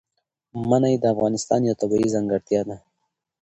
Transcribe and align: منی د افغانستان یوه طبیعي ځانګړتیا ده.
منی 0.69 0.95
د 0.99 1.03
افغانستان 1.13 1.59
یوه 1.65 1.79
طبیعي 1.81 2.07
ځانګړتیا 2.13 2.61
ده. 2.67 2.75